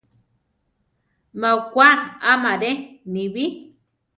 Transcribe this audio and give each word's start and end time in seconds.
Má 1.39 1.49
okwá 1.59 1.87
amaré, 2.33 2.71
nibí. 3.13 3.45